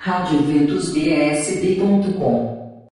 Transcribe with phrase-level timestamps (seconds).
[0.00, 2.88] radioventusbsb.com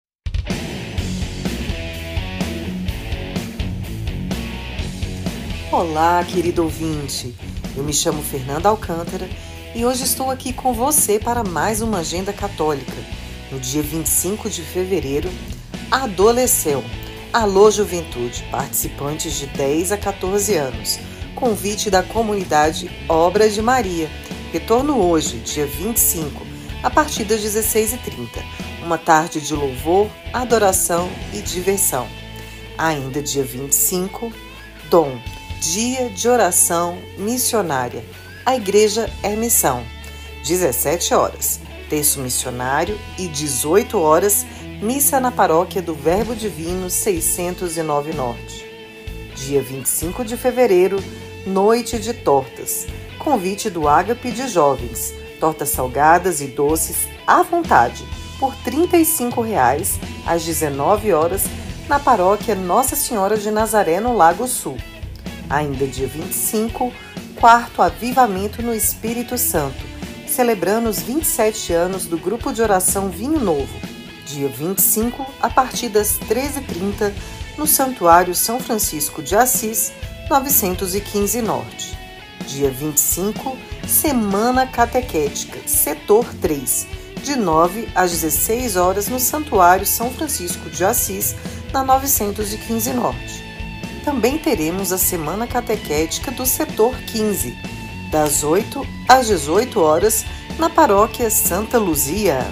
[5.69, 7.35] Olá, querido ouvinte.
[7.75, 9.27] Eu me chamo Fernanda Alcântara
[9.75, 12.95] e hoje estou aqui com você para mais uma agenda católica.
[13.51, 15.29] No dia 25 de fevereiro,
[15.91, 16.81] Adolesceu.
[17.33, 20.99] Alô Juventude, participantes de 10 a 14 anos.
[21.35, 24.09] Convite da comunidade Obra de Maria.
[24.53, 26.52] Retorno hoje, dia 25,
[26.83, 28.43] a partir das 16h30.
[28.83, 32.07] Uma tarde de louvor, adoração e diversão.
[32.77, 34.31] Ainda dia 25,
[34.89, 35.17] Dom,
[35.61, 38.03] dia de oração missionária.
[38.45, 39.83] A igreja é missão.
[40.45, 44.45] 17 horas, terço missionário e 18 horas,
[44.81, 48.65] missa na paróquia do Verbo Divino 609 Norte.
[49.37, 51.01] Dia 25 de fevereiro,
[51.47, 52.85] noite de tortas.
[53.17, 58.07] Convite do Ágape de Jovens tortas salgadas e doces à vontade,
[58.39, 61.43] por R$ 35,00 às 19 horas
[61.89, 64.77] na paróquia Nossa Senhora de Nazaré, no Lago Sul.
[65.49, 66.93] Ainda dia 25,
[67.35, 69.83] quarto avivamento no Espírito Santo,
[70.25, 73.77] celebrando os 27 anos do grupo de oração Vinho Novo.
[74.25, 77.11] Dia 25, a partir das 13h30,
[77.57, 79.91] no Santuário São Francisco de Assis,
[80.29, 81.97] 915 Norte.
[82.47, 86.87] Dia 25, Semana Catequética, Setor 3,
[87.21, 91.35] de 9 às 16 horas no Santuário São Francisco de Assis,
[91.71, 93.43] na 915 Norte.
[94.03, 97.57] Também teremos a Semana Catequética do Setor 15,
[98.09, 100.25] das 8 às 18 horas,
[100.57, 102.45] na Paróquia Santa Luzia.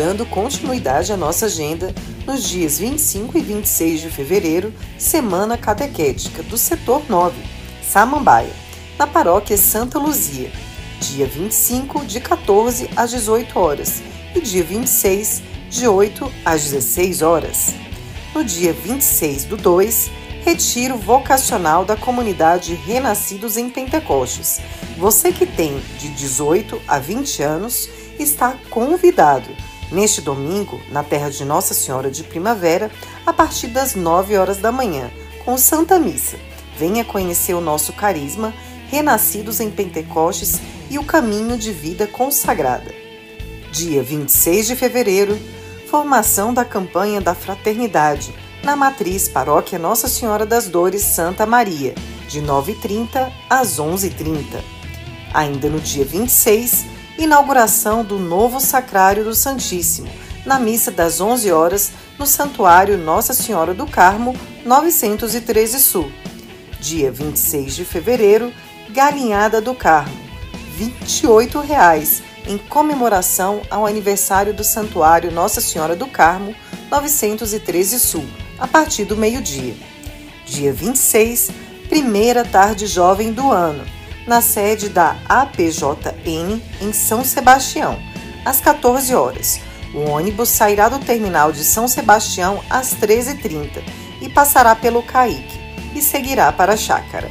[0.00, 1.94] Dando continuidade à nossa agenda
[2.26, 7.36] nos dias 25 e 26 de fevereiro, Semana Catequética do Setor 9,
[7.86, 8.48] Samambaia,
[8.98, 10.50] na Paróquia Santa Luzia,
[11.02, 14.02] dia 25, de 14 às 18 horas,
[14.34, 17.74] e dia 26, de 8 às 16 horas.
[18.34, 20.10] No dia 26 do 2,
[20.46, 24.62] Retiro Vocacional da Comunidade Renascidos em Pentecostes.
[24.96, 27.86] Você que tem de 18 a 20 anos
[28.18, 29.50] está convidado
[29.90, 32.90] neste domingo, na terra de Nossa Senhora de Primavera,
[33.26, 35.10] a partir das 9 horas da manhã,
[35.44, 36.36] com Santa Missa.
[36.78, 38.54] Venha conhecer o nosso carisma,
[38.88, 42.94] renascidos em Pentecostes e o caminho de vida consagrada.
[43.70, 45.38] Dia 26 de fevereiro,
[45.88, 51.94] formação da campanha da Fraternidade, na matriz Paróquia Nossa Senhora das Dores Santa Maria,
[52.28, 54.62] de 9h30 às 11h30.
[55.32, 56.86] Ainda no dia 26,
[57.20, 60.08] inauguração do novo Sacrário do Santíssimo,
[60.46, 66.10] na missa das 11 horas, no Santuário Nossa Senhora do Carmo, 913 Sul.
[66.80, 68.50] Dia 26 de fevereiro,
[68.88, 70.16] Galinhada do Carmo,
[70.78, 76.54] 28 reais, em comemoração ao aniversário do Santuário Nossa Senhora do Carmo,
[76.90, 78.24] 913 Sul,
[78.58, 79.74] a partir do meio-dia.
[80.46, 81.50] Dia 26,
[81.86, 83.99] primeira tarde jovem do ano
[84.30, 87.98] na sede da APJN em São Sebastião,
[88.44, 89.60] às 14 horas.
[89.92, 93.82] O ônibus sairá do terminal de São Sebastião às 13h30
[94.22, 95.58] e passará pelo Caique
[95.96, 97.28] e seguirá para a Chácara.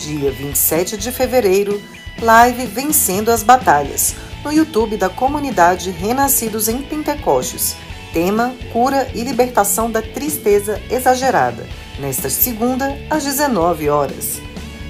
[0.00, 1.80] Dia 27 de fevereiro,
[2.20, 7.76] live Vencendo as Batalhas, no YouTube da comunidade Renascidos em Pentecostes.
[8.12, 11.64] Tema: Cura e Libertação da Tristeza Exagerada,
[12.00, 14.42] nesta segunda, às 19 horas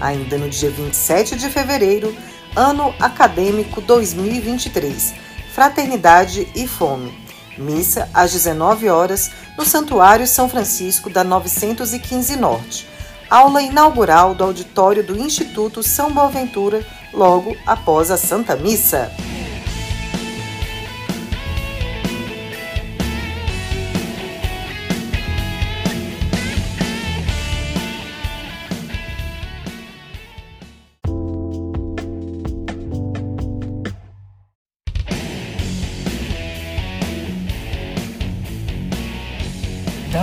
[0.03, 2.15] ainda no dia 27 de fevereiro,
[2.57, 5.15] ano acadêmico 2023,
[5.55, 7.23] Fraternidade e Fome.
[7.57, 12.89] Missa às 19 horas no Santuário São Francisco da 915 Norte.
[13.31, 19.11] Aula inaugural do auditório do Instituto São Boaventura, logo após a Santa Missa.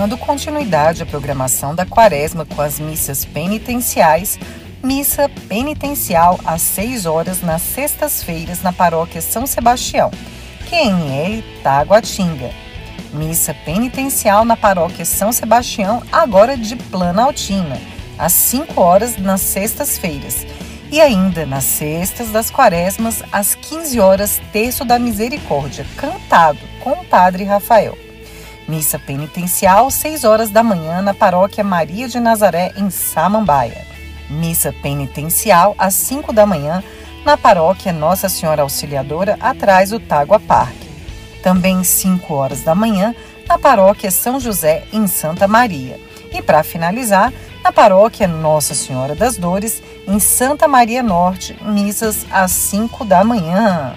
[0.00, 4.38] Dando continuidade à programação da Quaresma com as missas penitenciais,
[4.82, 10.10] missa penitencial às 6 horas nas sextas-feiras na paróquia São Sebastião,
[10.70, 12.50] QNL Taguatinga.
[13.12, 17.78] Missa penitencial na paróquia São Sebastião, agora de Planaltina,
[18.18, 20.46] às 5 horas nas sextas-feiras.
[20.90, 27.04] E ainda nas sextas das quaresmas, às 15 horas, Terço da Misericórdia, cantado com o
[27.04, 28.09] Padre Rafael.
[28.70, 33.84] Missa penitencial, 6 horas da manhã, na paróquia Maria de Nazaré, em Samambaia.
[34.30, 36.80] Missa penitencial, às 5 da manhã,
[37.24, 40.88] na paróquia Nossa Senhora Auxiliadora, atrás do Tágua Parque.
[41.42, 43.12] Também 5 horas da manhã,
[43.48, 45.98] na paróquia São José, em Santa Maria.
[46.32, 47.32] E para finalizar,
[47.64, 53.96] na paróquia Nossa Senhora das Dores, em Santa Maria Norte, missas às 5 da manhã.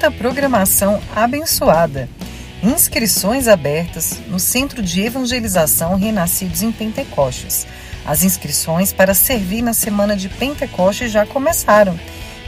[0.00, 2.08] Quanta programação abençoada!
[2.62, 7.66] Inscrições abertas no Centro de Evangelização Renascidos em Pentecostes.
[8.06, 12.00] As inscrições para servir na semana de Pentecostes já começaram.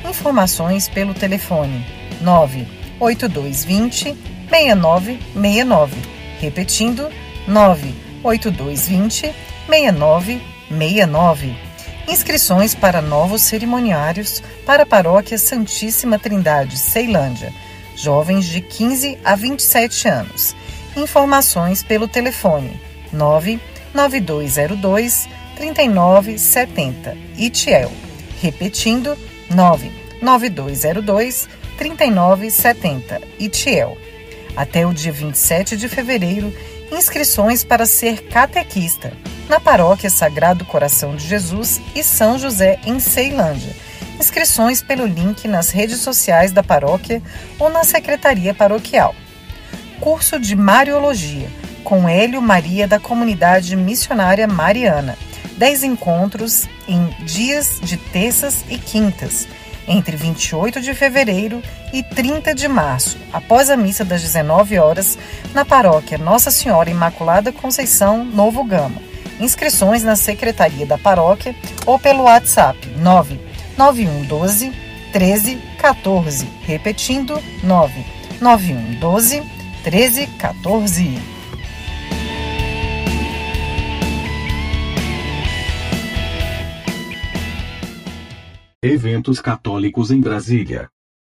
[0.09, 1.85] Informações pelo telefone
[2.23, 4.17] 98220
[4.49, 5.95] 6969.
[6.41, 7.11] Repetindo,
[7.47, 9.31] 98220
[9.69, 11.72] 6969.
[12.09, 17.53] Inscrições para novos cerimoniários para a Paróquia Santíssima Trindade, Ceilândia
[17.95, 20.57] jovens de 15 a 27 anos.
[20.97, 22.81] Informações pelo telefone
[23.13, 27.93] 99202 3970 Itiel.
[28.41, 29.15] Repetindo,
[29.51, 33.97] 99202 3970 Itiel.
[34.55, 36.55] Até o dia 27 de fevereiro,
[36.91, 39.13] inscrições para ser catequista
[39.49, 43.75] na Paróquia Sagrado Coração de Jesus e São José em Ceilândia
[44.23, 47.21] inscrições pelo link nas redes sociais da paróquia
[47.59, 49.15] ou na secretaria paroquial.
[50.01, 51.49] Curso de Mariologia,
[51.83, 55.19] com Hélio Maria da Comunidade Missionária Mariana.
[55.57, 59.47] 10 encontros em dias de terças e quintas,
[59.87, 61.63] entre 28 de fevereiro
[61.93, 65.19] e 30 de março, após a missa das 19 horas,
[65.53, 69.12] na paróquia Nossa Senhora Imaculada Conceição, Novo Gama.
[69.43, 71.53] Inscrições na secretaria da paróquia
[71.85, 73.41] ou pelo WhatsApp 9
[73.77, 74.71] 9112
[75.13, 76.47] 1314.
[76.63, 77.35] Repetindo,
[77.65, 79.41] 99112
[79.83, 81.19] 1314.
[88.81, 90.89] Eventos católicos em Brasília.